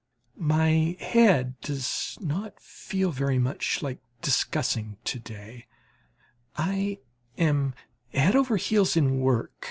My 0.39 0.97
head 0.99 1.61
does 1.61 2.17
not 2.19 2.59
feel 2.59 3.11
very 3.11 3.37
much 3.37 3.83
like 3.83 3.99
discussing 4.19 4.97
to 5.03 5.19
day; 5.19 5.67
I 6.57 6.97
am 7.37 7.75
head 8.11 8.35
over 8.35 8.57
ears 8.71 8.97
in 8.97 9.19
work. 9.19 9.51